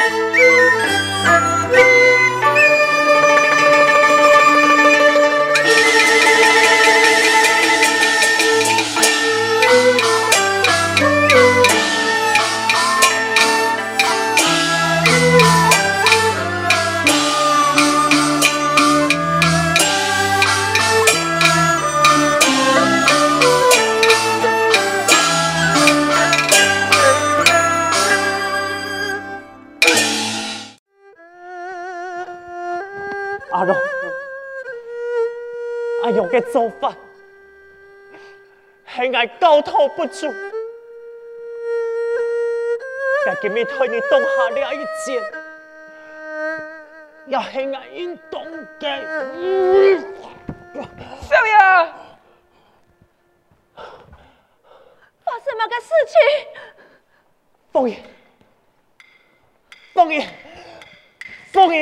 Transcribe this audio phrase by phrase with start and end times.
[0.00, 0.44] Música
[36.34, 36.92] 嘅做法
[38.92, 40.32] 系我交托不住，
[43.24, 45.22] 但今日替你动下了一箭，
[47.26, 48.42] 又系我应当
[48.80, 49.00] 嘅。
[51.22, 51.56] 少爷，
[55.24, 56.14] 发生乜嘅事情？
[57.72, 57.96] 凤英，
[59.92, 60.26] 凤英，
[61.52, 61.72] 凤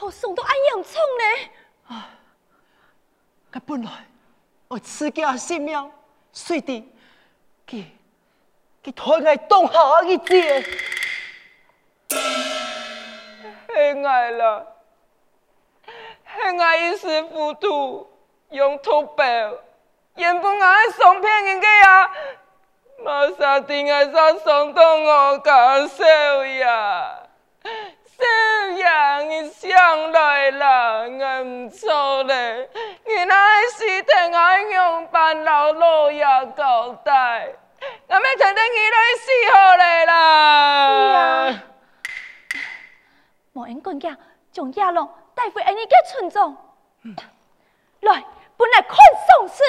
[0.00, 0.10] 英。
[0.10, 1.24] 送到安阳冲呢？
[1.88, 2.08] 啊！
[3.52, 3.90] 佢本来
[4.68, 5.92] 我自己性命，
[6.32, 6.92] 随地
[7.66, 7.84] 佢
[8.84, 10.62] 佢抬来东下一箭，
[12.10, 14.66] 系爱了，
[15.84, 18.10] 系爱一时糊涂，
[18.50, 19.24] 用土包，
[20.16, 22.10] 原本爱送骗人家呀，
[23.02, 26.04] 冇啥定爱上送到我家手
[26.44, 27.25] 呀。
[28.86, 32.70] 少爷，你想来了，我唔错嘞。
[33.04, 36.24] 你那是等我用半老老爷
[36.56, 37.52] 交代，
[38.06, 41.62] 俺们等等你来死好来啦。
[43.52, 44.16] 莫因讲讲，
[44.52, 46.56] 将亚龙带回安尼个村庄，
[48.00, 48.24] 来，
[48.56, 49.64] 本来看丧事。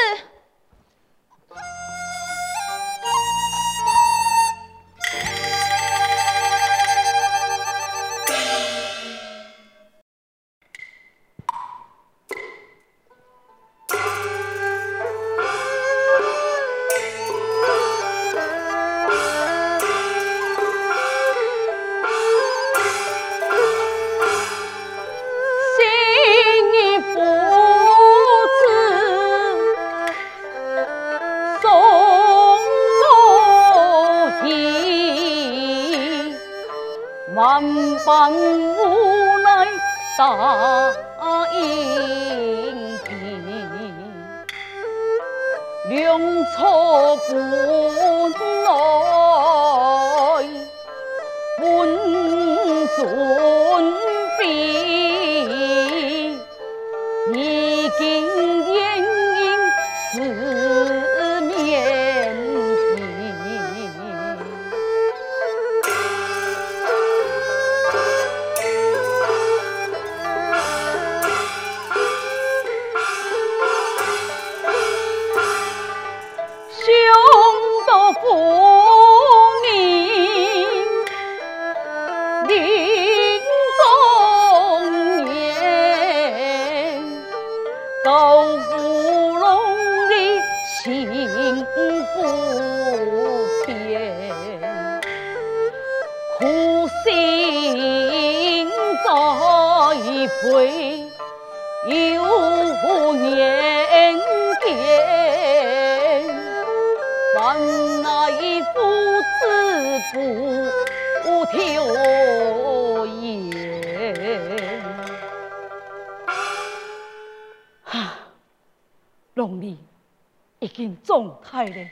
[121.03, 121.89] 状态咧，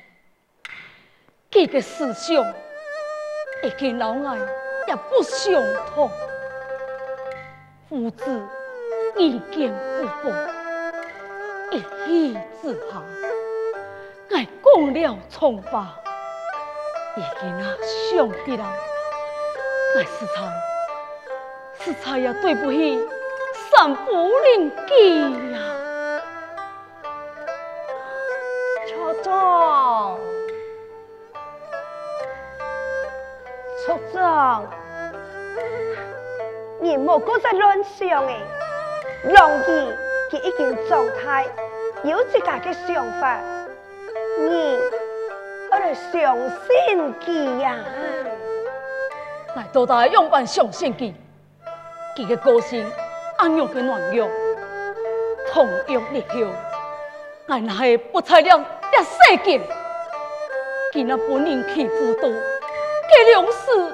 [1.50, 2.44] 佢嘅思想，
[3.64, 4.38] 已经老爱
[4.88, 5.64] 也不相
[5.94, 6.10] 同，
[7.88, 8.46] 父子
[9.18, 10.50] 意见不合，
[11.72, 13.02] 一气之下，
[14.36, 15.88] 爱讲了从法，
[17.16, 17.74] 已经啊
[18.12, 18.66] 想起来，
[19.96, 20.44] 爱师太，
[21.80, 23.00] 师太也对不起
[23.72, 24.94] 三夫人家
[25.54, 25.62] 呀。
[33.88, 34.68] 畜生，
[36.82, 38.38] 你莫搁再乱想诶！
[39.24, 39.98] 龙儿
[40.30, 41.46] 佢已经状态
[42.04, 43.40] 有自家嘅想法，
[44.38, 44.80] 你
[45.72, 47.78] 我来相信佢呀！
[49.56, 51.14] 来多大样板相信佢，
[52.18, 52.86] 佢嘅个性
[53.38, 54.30] 安用嘅软弱，
[55.54, 56.52] 同样力量，
[57.48, 59.62] 俺那系不才了一世界，
[60.92, 63.94] 见那本人欺负多，给两事。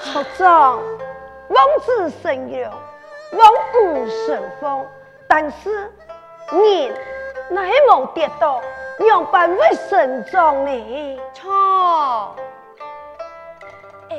[0.00, 0.80] 错将
[1.48, 2.72] 望子成龙，
[3.32, 4.86] 望虎生风，
[5.28, 5.70] 但是
[6.50, 6.94] 人
[7.50, 8.60] 那还冇跌倒，
[9.08, 11.20] 样板会慎重呢？
[11.32, 12.36] 错。
[14.10, 14.16] 哎，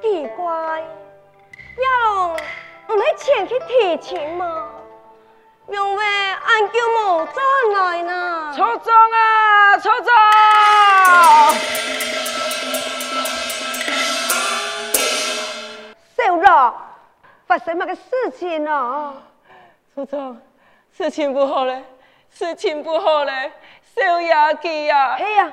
[0.00, 4.70] 奇怪，亚龙唔系前去提亲吗？
[5.68, 7.42] 因为俺叫冇再
[7.78, 8.54] 来呢。
[8.56, 10.08] 初中啊，初中。
[16.16, 16.74] 小乐，
[17.46, 18.02] 发生乜个事
[18.38, 19.12] 情啊？
[19.94, 20.40] 初中，
[20.96, 21.84] 事情不好嘞，
[22.30, 23.52] 事情不好嘞，
[23.96, 25.16] 小雅琪啊。
[25.18, 25.52] 哎呀，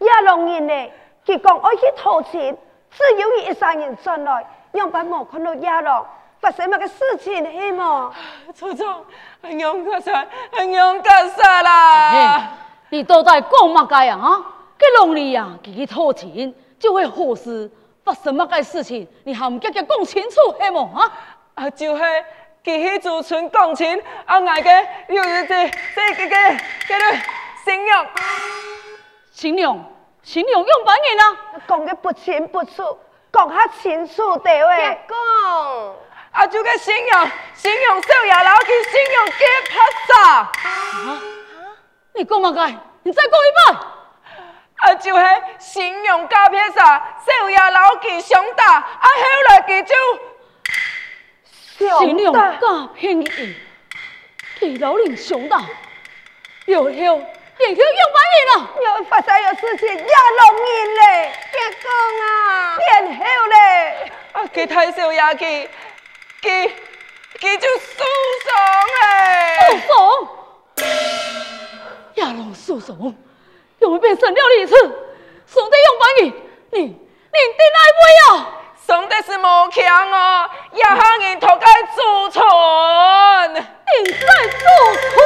[0.00, 0.92] 亚龙人呢？
[1.24, 2.56] 佢讲我去偷钱，
[2.90, 6.04] 只有一三人进来，样板冇看到亚龙。
[6.38, 8.12] 发生乜个事情系么？
[8.54, 9.04] 初中，
[9.40, 12.52] 阿娘家杀，阿娘家杀啦！
[12.90, 14.18] 你都在讲乜嘢啊？
[14.18, 14.44] 哈，
[14.78, 17.68] 佢龙儿呀，佢去偷钱，就会何事？
[18.04, 19.08] 发生乜个事情？
[19.24, 20.88] 你还唔叫佢讲清楚系么？
[20.94, 21.12] 啊，
[21.54, 22.02] 啊，就是
[22.66, 24.70] 佢去驻村讲亲，啊，外个
[25.06, 26.36] 又是这这个个
[26.88, 27.18] 叫做
[27.64, 28.06] 新娘，
[29.30, 29.84] 新娘，
[30.24, 31.38] 新娘样板人啊？
[31.68, 32.98] 讲得不清不楚，
[33.32, 34.98] 讲下清楚对喂。
[35.08, 35.16] 讲。
[36.32, 36.44] 啊！
[36.48, 39.78] 就个信用，信用少爷老去信用给拍
[40.08, 40.30] 啥？
[40.32, 41.22] 啊！
[42.14, 42.66] 你讲嘛个？
[43.04, 43.78] 你再讲一遍。
[44.78, 44.94] 啊！
[44.96, 45.22] 就系
[45.60, 47.16] 信用加片啥？
[47.24, 49.94] 少爷老去上当，啊后来佢就
[51.78, 52.58] 信用加
[52.94, 53.54] 片人，
[54.60, 55.64] 给老人上当，
[56.66, 57.22] 又后又后
[57.58, 58.70] 用乜嘢啊？
[58.82, 61.84] 又发生有事情，亚龙人嘞，别讲
[62.22, 64.46] 啊，变后嘞，啊！
[64.52, 65.70] 给太少爷去。
[66.42, 66.70] 佢
[67.40, 68.04] 佢就诉
[68.44, 68.48] 讼
[68.94, 69.04] 嘞！
[69.70, 69.94] 诉讼，
[72.14, 73.14] 亚龙诉讼，
[73.80, 74.76] 又会变成了一次，
[75.46, 76.22] 上帝用完你，
[76.72, 78.46] 你你定来不要？
[78.86, 79.42] 上帝是无
[79.72, 81.66] 强哦，也喊人托该
[81.96, 84.64] 祖传，应该祖
[85.10, 85.16] 传。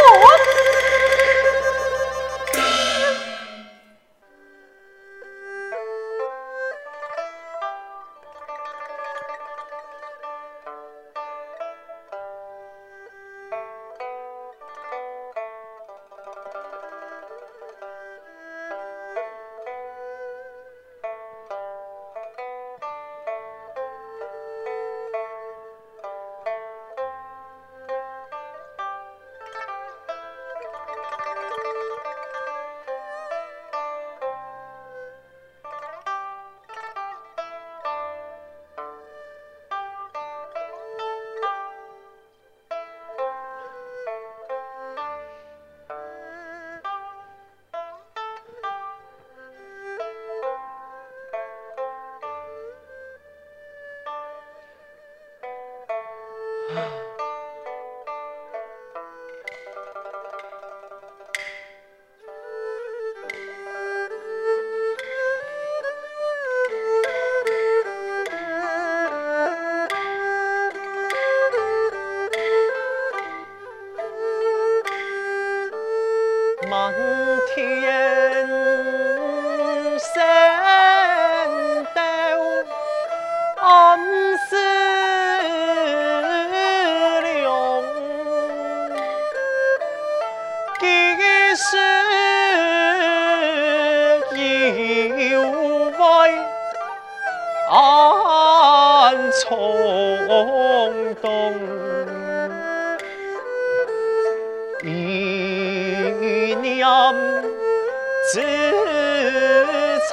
[108.40, 110.12] 之差，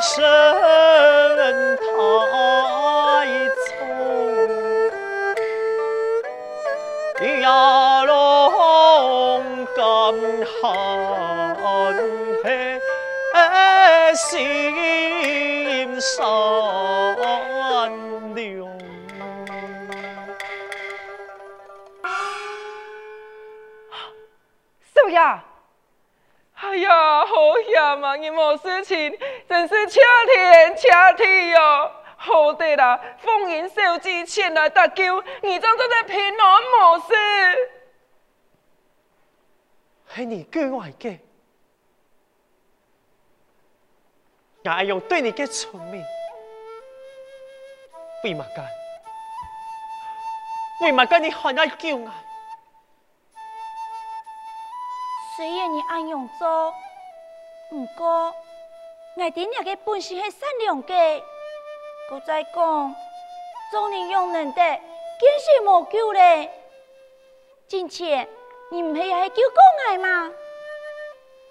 [0.00, 0.16] 身
[1.76, 1.82] 太
[3.66, 3.70] 重，
[7.42, 8.10] 亚龙
[9.76, 9.78] 咁
[10.60, 10.62] 狠
[14.16, 16.16] 气心伤
[27.26, 28.16] 好险啊！
[28.16, 30.00] 你冇事情，真是谢
[30.34, 31.92] 天谢地哟。
[32.16, 37.14] 好的啦，风云小姐前来搭救，你真真的平安无事。
[40.14, 41.18] 系你救我嘅，
[44.64, 46.04] 我爱用对你嘅聪明，
[48.24, 48.66] 为嘛干？
[50.80, 51.22] 为嘛干？
[51.22, 52.10] 你还要救我？
[55.36, 56.74] 虽然你安样做，
[57.70, 58.34] 不过
[59.18, 61.22] 爱丁那个本性是善良的。
[62.08, 62.96] 搁再讲，
[63.70, 66.50] 做人用人的，见死莫救嘞。
[67.66, 68.26] 今前
[68.70, 70.32] 你唔系也系救过爱吗？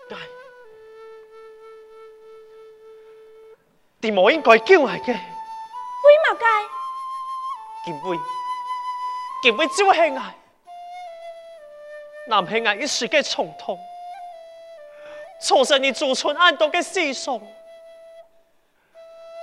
[0.09, 0.15] 爱，
[4.01, 5.13] 你无应该救爱嘅。
[5.13, 6.47] 为嘛该？
[7.91, 8.17] 因为，
[9.43, 10.35] 因为就系爱。
[12.27, 13.77] 男系爱一时嘅冲动，
[15.39, 17.39] 造成你祖传暗度嘅思想，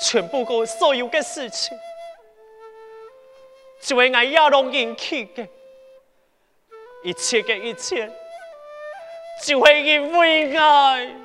[0.00, 1.78] 全部个所有嘅事情，
[3.80, 5.48] 就会爱亚龙引起嘅，
[7.04, 8.10] 一切嘅一切，
[9.42, 11.23] 就会因为爱。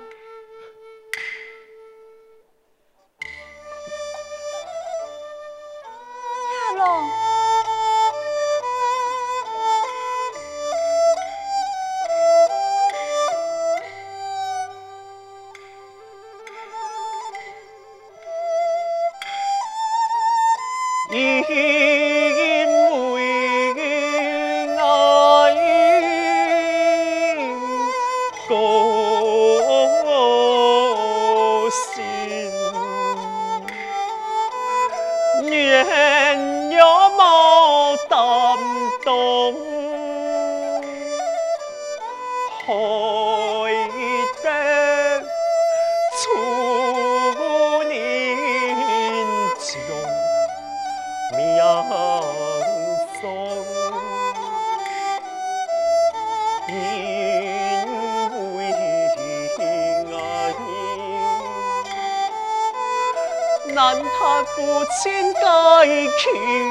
[66.20, 66.69] 吃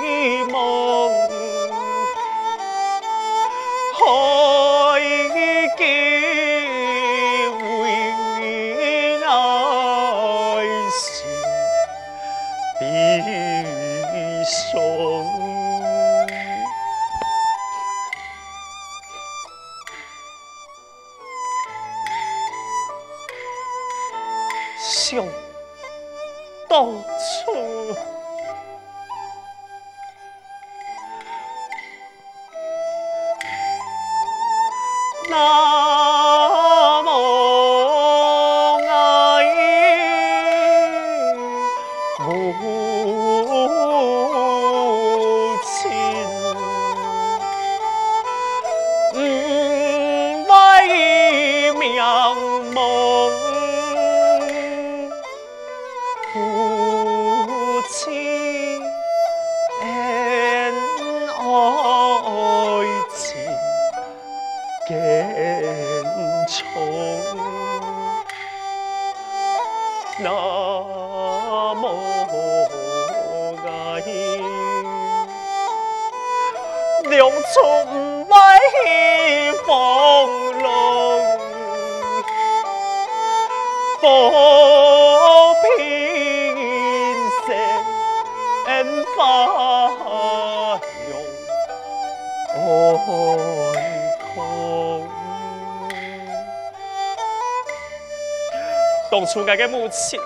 [99.10, 100.20] 当初我的母亲，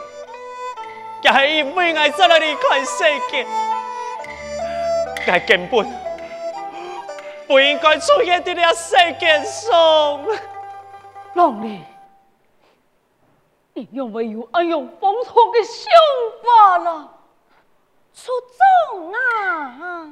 [1.23, 3.47] 也是因为在那里看世界，
[5.27, 5.87] 我根本
[7.47, 10.25] 不应该出现在这世界上。
[11.35, 11.81] 郎丽，
[13.73, 15.91] 你有没有安用疯狂的想
[16.43, 17.09] 法了？
[18.13, 20.11] 出走啊！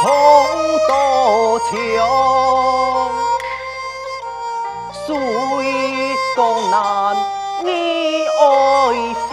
[0.00, 0.08] 同
[0.88, 1.70] 到情，
[5.06, 5.06] 虽
[6.36, 6.74] 江南
[7.62, 7.68] 你
[8.26, 8.40] 爱
[9.28, 9.30] 风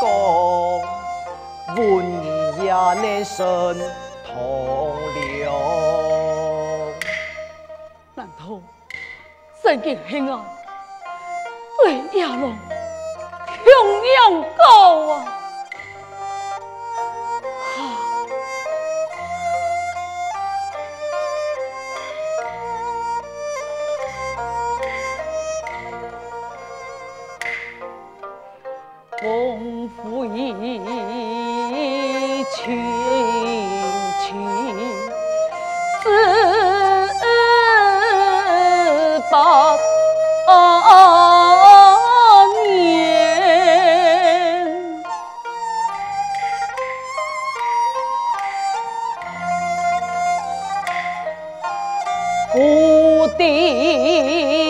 [0.00, 0.04] 光，
[1.76, 1.80] 闻
[2.62, 3.36] 也难身
[4.26, 4.32] 同
[5.14, 5.50] 流。
[8.14, 8.42] 难道
[9.62, 10.44] 神的兄啊？
[11.82, 12.42] 对呀，龙，
[13.64, 13.68] 同
[14.14, 14.18] 样
[14.56, 14.62] 高
[15.12, 15.39] 啊！
[52.52, 54.69] 无敌。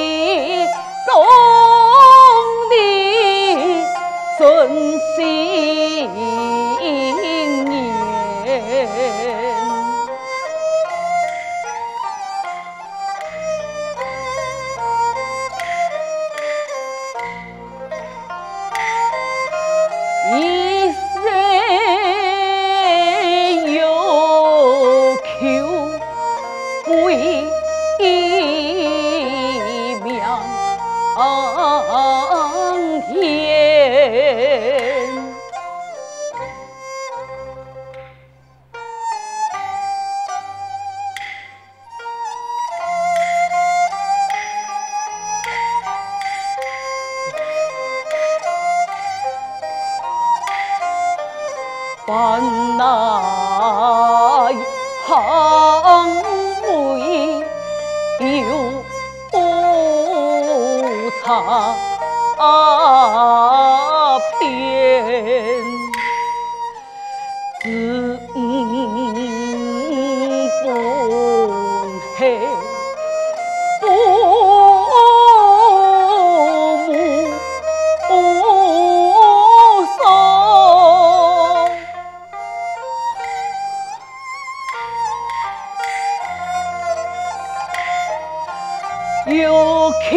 [89.30, 90.16] 有求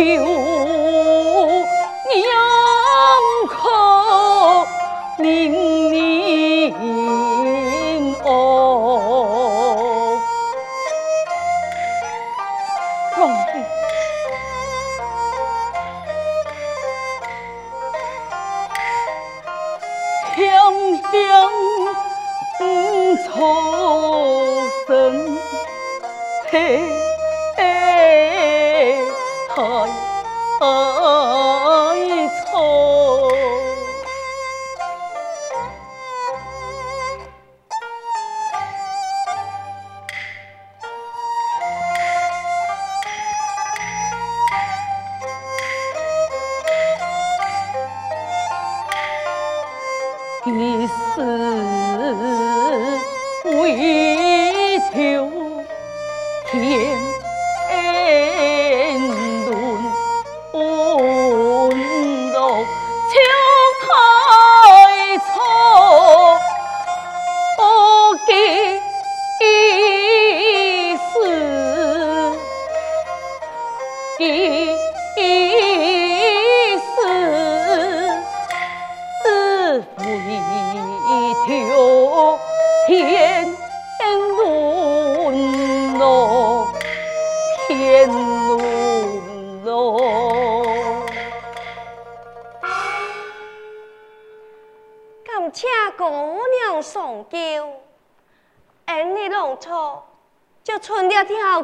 [2.09, 2.25] 娘
[3.47, 3.69] 可
[5.23, 5.62] 怜。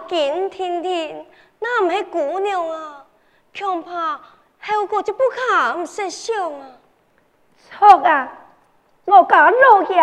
[0.08, 1.25] 紧听听，
[1.60, 3.06] 那唔系姑娘啊，
[3.58, 4.19] 恐怕
[4.62, 6.65] 后果就不堪设想啊！
[7.69, 8.32] 错啊，
[9.06, 10.02] 我家老爷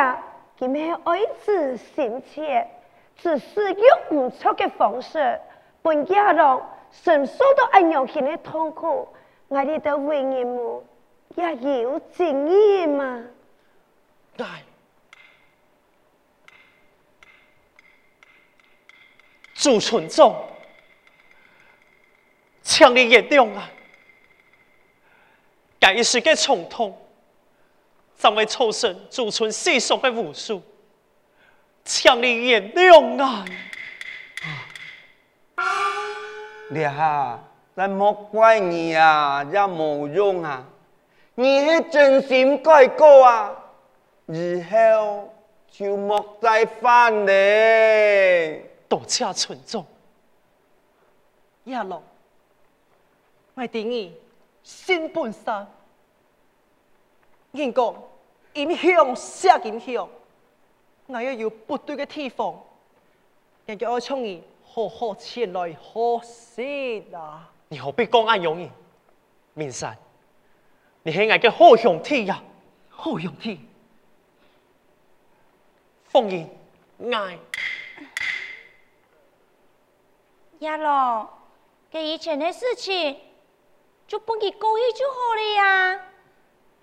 [0.58, 2.68] 佢咩爱子心切，
[3.16, 5.40] 只是用唔错嘅方式，
[5.86, 6.68] 本家郎
[7.04, 9.06] 承受到安阳县嘅痛苦，
[9.46, 10.82] 我哋都为你们
[11.36, 13.22] 也有正义嘛。
[19.54, 20.34] 驻村长，
[22.64, 23.70] 强烈原谅啊！
[25.78, 27.00] 该一时嘅冲动，
[28.16, 30.60] 怎会造成驻村世上嘅无数？
[31.84, 33.44] 强烈原谅啊！
[36.70, 40.64] 娘啊，咱莫怪你啊，也冇用啊！
[41.34, 43.52] 你是真心改过啊，
[44.26, 45.32] 以后。
[45.68, 48.64] 就莫再犯嘞。
[48.88, 49.84] 多谢村长。
[51.64, 52.02] 亚龙，
[53.52, 54.18] 我定义
[54.62, 55.68] 新本山，
[57.52, 57.94] 人讲
[58.54, 60.08] 影响写影响，
[61.08, 62.58] 我要有不对的地方，
[63.66, 64.42] 人叫我从你
[64.76, 67.48] 好好前来学习啊！
[67.68, 68.70] 你何必讲安容易？
[69.54, 69.96] 明山，
[71.02, 72.42] 你系我嘅好兄弟呀，
[72.90, 73.66] 好兄弟。
[76.04, 76.46] 凤英，
[77.10, 77.38] 爱。
[80.58, 81.26] 亚龙，
[81.90, 83.18] 给以前的事情
[84.06, 86.00] 就不给过去就好了呀。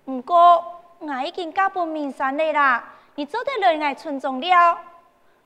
[0.04, 4.80] 不过我已经嫁过明山了啦，你做得来爱村中了，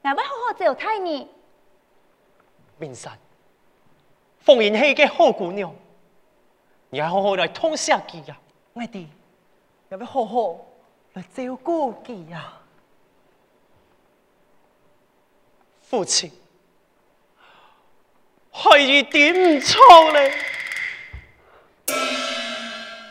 [0.00, 1.28] 我会好好招待你。
[2.78, 3.18] 明山，
[4.40, 5.74] 凤英系一个好姑娘，
[6.90, 8.38] 你要好好来疼惜佢呀。
[8.72, 9.06] 我哋
[9.88, 10.56] 要好好
[11.14, 12.54] 来照顾佢呀。
[15.82, 16.30] 父亲，
[18.52, 19.80] 孩儿点唔错
[20.12, 20.32] 咧？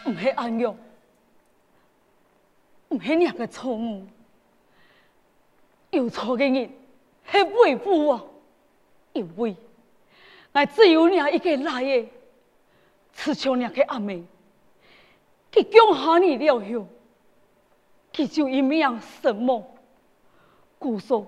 [0.05, 0.77] 唔系安样，
[2.89, 4.07] 唔系两个错误，
[5.89, 6.71] 有错嘅人
[7.29, 8.23] 系为父啊，
[9.17, 9.55] 因为
[10.53, 12.05] 我只有两一个来嘅，
[13.13, 14.23] 只求两个阿妹，
[15.51, 16.87] 佢讲下你了后，
[18.13, 19.63] 佢就一面什么，
[20.77, 21.25] 姑说。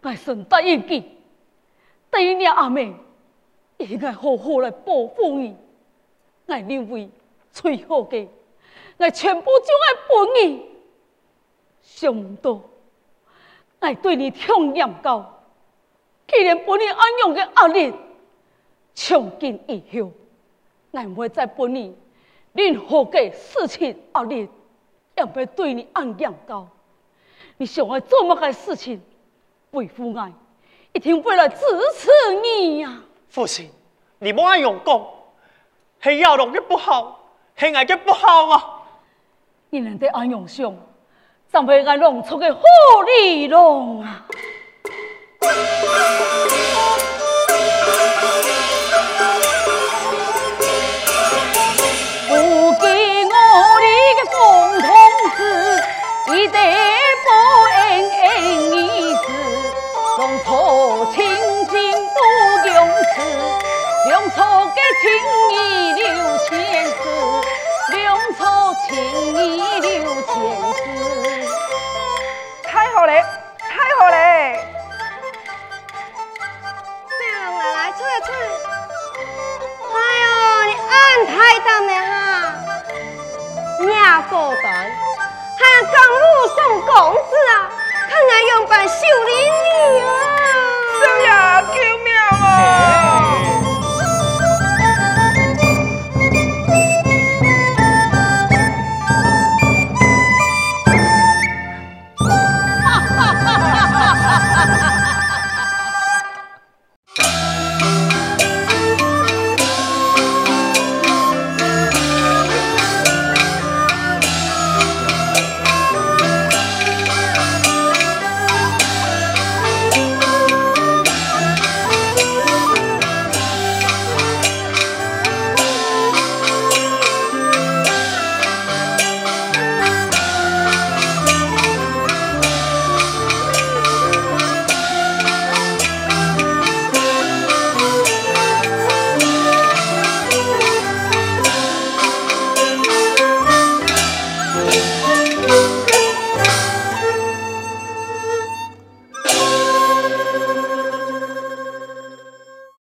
[0.00, 1.02] 我神答应佢，
[2.10, 2.94] 答应你阿妹，
[3.78, 5.56] 应该好好来保护你。
[6.46, 7.10] 我认为
[7.52, 8.28] 最好的，
[8.96, 10.68] 我全部将爱分你。
[11.82, 12.60] 想唔到，
[13.80, 15.37] 我对你挺严高，
[16.28, 17.92] 既然本年安样嘅压力，
[18.94, 20.12] 从今以后，
[20.90, 21.96] 我唔会再把你
[22.52, 24.48] 任何嘅事情压力，
[25.16, 26.68] 也唔会对你安严高。
[27.56, 29.00] 你想要做么个事情？
[29.72, 30.32] 为父爱，
[30.92, 31.56] 一定会来支
[31.94, 32.08] 持
[32.42, 33.04] 你呀、啊！
[33.28, 33.70] 父亲，
[34.18, 35.06] 你莫爱用讲，
[36.02, 38.82] 系亚龙嘅不好，系我嘅不好啊！
[39.70, 40.74] 你能得安用上，
[41.48, 42.62] 怎会爱弄出个好
[43.06, 44.26] 利龙啊！
[45.40, 45.46] 我
[52.80, 52.86] 给
[53.24, 53.32] 我
[53.78, 54.36] 的个同
[55.36, 55.38] 志
[56.34, 56.56] 一代
[57.24, 57.26] 不
[57.76, 57.78] 恩
[58.72, 58.76] 一
[59.14, 59.16] 世
[60.18, 60.46] 荣操
[61.12, 61.16] 倾
[61.66, 62.18] 尽多
[62.64, 62.68] 穷
[63.14, 63.16] 世
[64.08, 65.06] 粮草给情
[65.52, 65.54] 义
[65.92, 66.02] 留
[66.48, 66.48] 千
[66.84, 66.92] 尺
[67.96, 68.42] 粮草
[68.88, 68.88] 请
[69.34, 69.38] 你
[69.80, 69.86] 留
[70.22, 70.34] 千
[70.74, 70.78] 尺
[72.64, 73.37] 太好了。
[81.78, 82.52] 怎么哈？
[83.86, 85.62] 娘高端，还
[85.92, 87.70] 刚路送公子啊，
[88.10, 88.94] 看我用办修
[89.26, 90.04] 理你啊！
[91.00, 91.30] 怎么样，
[91.68, 92.97] 救命啊！